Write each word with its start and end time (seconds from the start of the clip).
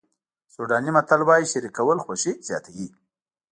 سوډاني 0.53 0.91
متل 0.95 1.21
وایي 1.27 1.45
شریکول 1.53 1.97
خوښي 2.05 2.33
زیاتوي. 2.47 2.87